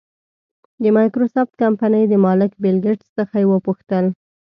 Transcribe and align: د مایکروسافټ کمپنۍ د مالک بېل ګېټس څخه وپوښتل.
د 0.83 0.85
مایکروسافټ 0.97 1.51
کمپنۍ 1.61 2.03
د 2.07 2.13
مالک 2.25 2.51
بېل 2.61 2.77
ګېټس 2.85 3.07
څخه 3.17 3.35
وپوښتل. 3.53 4.05